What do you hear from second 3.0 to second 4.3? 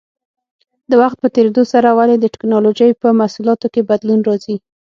په محصولاتو کې بدلون